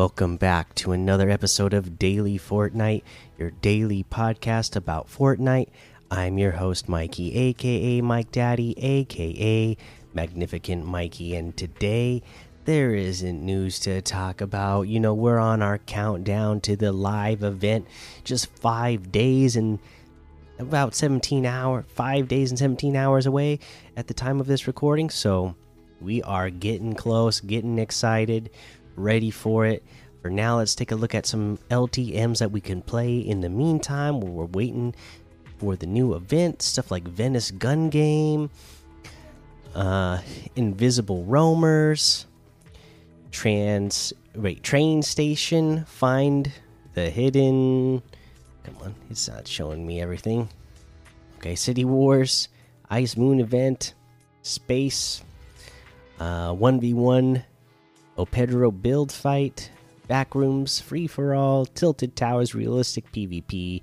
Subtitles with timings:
[0.00, 3.02] Welcome back to another episode of Daily Fortnite,
[3.36, 5.68] your daily podcast about Fortnite.
[6.10, 9.76] I'm your host, Mikey, aka Mike Daddy, aka
[10.14, 12.22] Magnificent Mikey, and today
[12.64, 14.88] there isn't news to talk about.
[14.88, 17.86] You know, we're on our countdown to the live event,
[18.24, 19.78] just five days and
[20.58, 23.58] about 17 hours, five days and 17 hours away
[23.98, 25.10] at the time of this recording.
[25.10, 25.56] So
[26.00, 28.48] we are getting close, getting excited,
[29.02, 29.82] ready for it.
[30.22, 33.48] For now, let's take a look at some LTMs that we can play in the
[33.48, 34.94] meantime while we're waiting
[35.58, 36.60] for the new event.
[36.62, 38.50] Stuff like Venice Gun Game,
[39.74, 40.18] uh,
[40.56, 42.26] Invisible Roamers,
[43.30, 46.52] Trans, wait, Train Station, Find
[46.94, 48.02] the Hidden.
[48.64, 50.48] Come on, it's not showing me everything.
[51.38, 52.48] Okay, City Wars,
[52.90, 53.94] Ice Moon Event,
[54.42, 55.22] Space,
[56.18, 57.42] uh, 1v1,
[58.20, 59.70] Opedro Build Fight,
[60.08, 63.82] Backrooms, Free for All, Tilted Towers, Realistic PvP,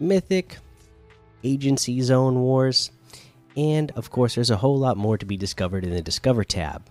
[0.00, 0.56] Mythic,
[1.42, 2.90] Agency Zone Wars,
[3.56, 6.82] and of course, there's a whole lot more to be discovered in the Discover tab.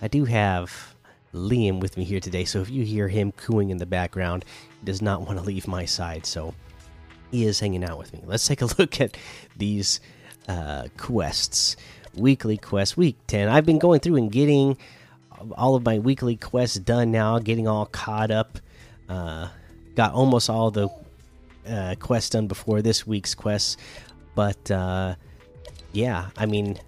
[0.00, 0.94] I do have
[1.34, 4.46] Liam with me here today, so if you hear him cooing in the background,
[4.80, 6.54] he does not want to leave my side, so
[7.30, 8.22] he is hanging out with me.
[8.24, 9.16] Let's take a look at
[9.56, 10.00] these
[10.48, 11.76] uh, quests.
[12.14, 13.48] Weekly quest, week 10.
[13.48, 14.78] I've been going through and getting
[15.56, 18.58] all of my weekly quests done now, getting all caught up.
[19.08, 19.48] Uh,
[19.94, 20.88] got almost all the
[21.68, 23.76] uh, quests done before this week's quests,
[24.34, 25.14] but uh,
[25.92, 26.78] yeah, I mean,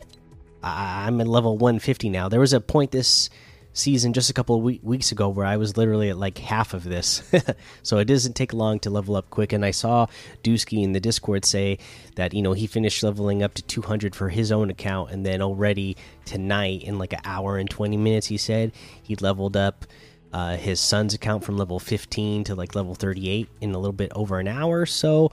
[0.62, 2.28] I I'm at level 150 now.
[2.28, 3.30] There was a point this
[3.76, 6.74] season just a couple of we weeks ago where I was literally at like half
[6.74, 7.22] of this.
[7.82, 9.52] so it doesn't take long to level up quick.
[9.52, 10.06] And I saw
[10.42, 11.78] Dusky in the Discord say
[12.16, 15.10] that, you know, he finished leveling up to 200 for his own account.
[15.10, 18.72] And then already tonight, in like an hour and 20 minutes, he said
[19.02, 19.84] he leveled up
[20.32, 24.12] uh, his son's account from level 15 to like level 38 in a little bit
[24.14, 24.86] over an hour.
[24.86, 25.32] So,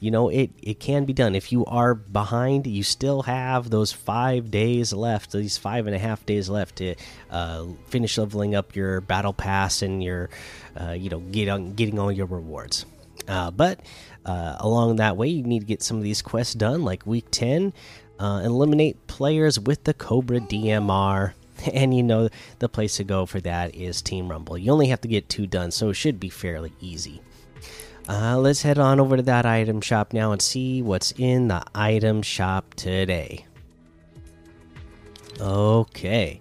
[0.00, 1.34] you know it it can be done.
[1.34, 5.98] If you are behind you still have those five days left these five and a
[5.98, 6.94] half days left to
[7.30, 10.30] uh, finish leveling up your battle pass and your
[10.80, 12.86] uh, you know get on getting all your rewards.
[13.28, 13.80] Uh, but
[14.24, 17.26] uh, along that way you need to get some of these quests done like week
[17.30, 17.72] 10
[18.18, 21.32] uh, eliminate players with the cobra dmr
[21.72, 22.28] and you know
[22.58, 24.56] the place to go for that is team rumble.
[24.56, 27.20] You only have to get two done so it should be fairly easy
[28.10, 31.62] uh, let's head on over to that item shop now and see what's in the
[31.74, 33.46] item shop today.
[35.40, 36.40] Okay.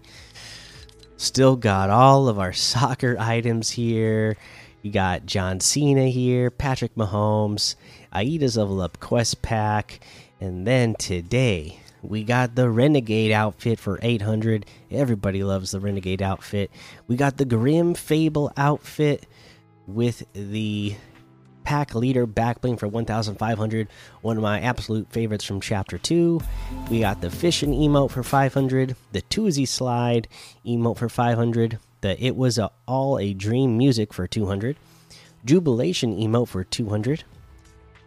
[1.17, 4.35] Still got all of our soccer items here.
[4.81, 7.75] You got John Cena here, Patrick Mahomes,
[8.15, 9.99] Aida's level up quest pack,
[10.41, 14.65] and then today we got the Renegade outfit for 800.
[14.89, 16.71] Everybody loves the Renegade outfit.
[17.07, 19.27] We got the Grim Fable outfit
[19.85, 20.95] with the
[21.69, 23.87] pack leader backbling for 1500
[24.21, 26.41] one of my absolute favorites from chapter 2
[26.89, 30.27] we got the fishing emote for 500 the Toosie slide
[30.65, 34.77] emote for 500 the it was a, all a dream music for 200
[35.45, 37.23] jubilation emote for 200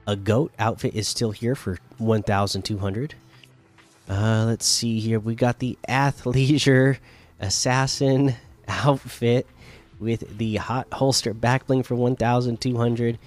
[0.08, 3.14] a goat outfit is still here for 1200
[4.08, 5.20] uh let's see here.
[5.20, 6.98] We got the athleisure
[7.38, 8.34] assassin
[8.66, 9.46] outfit
[10.00, 13.18] with the hot holster backbling for 1200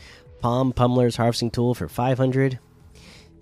[0.46, 2.60] palm pummeler's harvesting tool for 500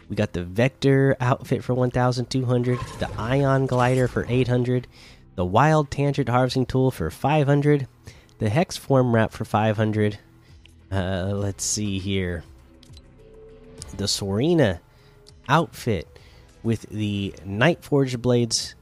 [0.07, 4.87] we got the vector outfit for 1200 the ion glider for 800
[5.35, 7.89] the wild tangent harvesting tool for 500
[8.39, 10.17] the hex form wrap for 500
[10.93, 12.45] uh, let's see here.
[13.97, 14.79] The Sorana
[15.49, 16.07] outfit
[16.63, 18.75] with the night forged blades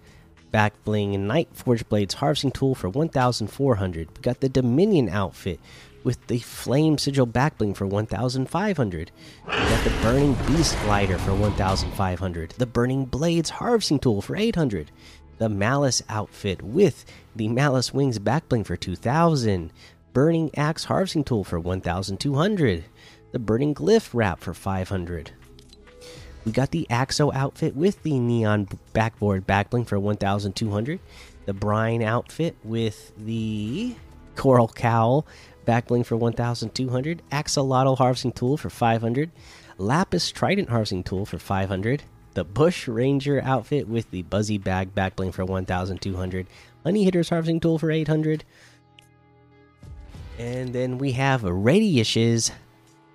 [0.52, 5.60] back bling and night forged blades harvesting tool for 1400 we got the dominion outfit
[6.04, 9.12] with the flame sigil Backbling for 1500
[9.46, 14.92] we got the burning beast glider for 1500 the burning blades harvesting tool for 800
[15.38, 17.06] the malice outfit with
[17.36, 19.72] the malice wings Backbling for 2000
[20.14, 22.84] burning axe harvesting tool for 1200
[23.32, 25.32] the burning glyph wrap for 500
[26.46, 31.00] we got the Axo outfit with the neon backboard backbling for 1200.
[31.46, 33.96] The Brine outfit with the
[34.36, 35.26] Coral Cowl
[35.66, 37.22] backbling for 1200.
[37.32, 39.32] Axolotl harvesting tool for 500.
[39.78, 42.04] Lapis Trident harvesting tool for 500.
[42.34, 46.48] The Bush Ranger outfit with the Buzzy Bag backbling for 1200.
[46.84, 48.44] Honey Hitters harvesting tool for 800.
[50.40, 52.52] And then we have Radius's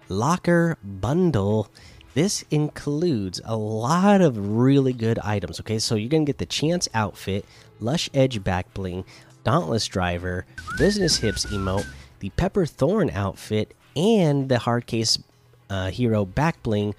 [0.09, 1.71] Locker Bundle
[2.17, 5.61] this includes a lot of really good items.
[5.61, 7.45] Okay, so you're gonna get the Chance outfit,
[7.79, 9.05] Lush Edge back bling,
[9.45, 10.47] Dauntless Driver,
[10.79, 11.85] Business Hips emote,
[12.21, 15.23] the Pepper Thorn outfit, and the Hardcase
[15.71, 16.95] uh, Hero back bling.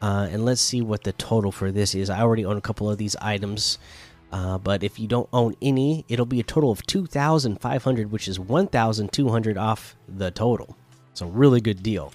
[0.00, 2.08] Uh, and let's see what the total for this is.
[2.08, 3.78] I already own a couple of these items,
[4.30, 8.38] uh, but if you don't own any, it'll be a total of 2,500, which is
[8.38, 10.76] 1,200 off the total.
[11.10, 12.12] It's a really good deal.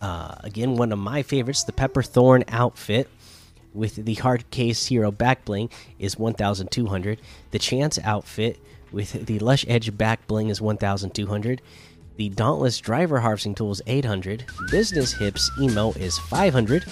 [0.00, 3.08] Uh, again, one of my favorites, the Pepper Thorn outfit
[3.74, 7.20] with the hard case hero back bling is 1200
[7.50, 8.58] the chance outfit
[8.92, 11.62] with the lush edge back bling is 1200
[12.16, 16.84] the dauntless driver harvesting tool is 800 business hips emo is 500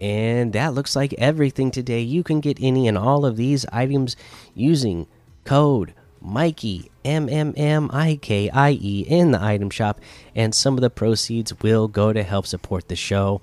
[0.00, 2.00] and that looks like everything today.
[2.00, 4.16] You can get any and all of these items
[4.54, 5.06] using
[5.44, 10.00] code mikey m m m i k i e in the item shop
[10.34, 13.42] and some of the proceeds will go to help support the show